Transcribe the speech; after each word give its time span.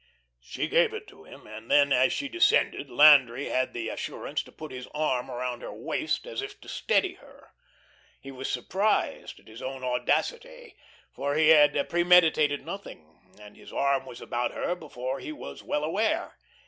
She 0.39 0.67
gave 0.67 0.95
it 0.95 1.05
to 1.09 1.25
him, 1.25 1.45
and 1.45 1.69
then, 1.69 1.93
as 1.93 2.11
she 2.11 2.27
descended, 2.27 2.89
Landry 2.89 3.49
had 3.49 3.71
the 3.71 3.87
assurance 3.89 4.41
to 4.41 4.51
put 4.51 4.71
his 4.71 4.87
arm 4.95 5.29
around 5.29 5.61
her 5.61 5.71
waist 5.71 6.25
as 6.25 6.41
if 6.41 6.59
to 6.61 6.67
steady 6.67 7.13
her. 7.21 7.51
He 8.19 8.31
was 8.31 8.49
surprised 8.51 9.39
at 9.39 9.47
his 9.47 9.61
own 9.61 9.83
audacity, 9.83 10.75
for 11.13 11.35
he 11.35 11.49
had 11.49 11.87
premeditated 11.87 12.65
nothing, 12.65 13.21
and 13.39 13.55
his 13.55 13.71
arm 13.71 14.07
was 14.07 14.21
about 14.21 14.53
her 14.55 14.73
before 14.73 15.19
he 15.19 15.31
was 15.31 15.61
well 15.61 15.83
aware. 15.83 16.35